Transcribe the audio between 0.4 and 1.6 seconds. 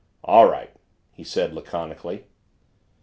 right," he said